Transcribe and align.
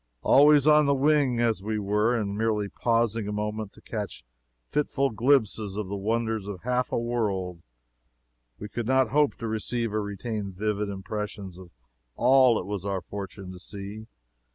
Always 0.23 0.65
on 0.65 0.87
the 0.87 0.95
wing, 0.95 1.39
as 1.39 1.61
we 1.61 1.77
were, 1.77 2.19
and 2.19 2.35
merely 2.35 2.67
pausing 2.67 3.27
a 3.27 3.31
moment 3.31 3.71
to 3.73 3.81
catch 3.83 4.23
fitful 4.67 5.11
glimpses 5.11 5.77
of 5.77 5.89
the 5.89 5.95
wonders 5.95 6.47
of 6.47 6.61
half 6.63 6.91
a 6.91 6.97
world, 6.97 7.61
we 8.57 8.67
could 8.67 8.87
not 8.87 9.09
hope 9.09 9.35
to 9.35 9.47
receive 9.47 9.93
or 9.93 10.01
retain 10.01 10.53
vivid 10.53 10.89
impressions 10.89 11.59
of 11.59 11.69
all 12.15 12.57
it 12.59 12.65
was 12.65 12.83
our 12.83 13.01
fortune 13.01 13.51
to 13.51 13.59
see. 13.59 14.07